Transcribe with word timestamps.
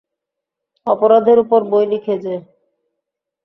অপরাধের 0.87 1.37
ওপর 1.43 1.61
বই 1.71 1.85
লিখে 1.91 2.15
যে? 2.23 2.35